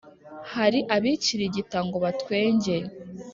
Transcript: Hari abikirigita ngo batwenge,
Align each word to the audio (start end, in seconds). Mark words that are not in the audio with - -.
Hari 0.53 0.79
abikirigita 0.95 1.77
ngo 1.85 1.97
batwenge, 2.03 2.75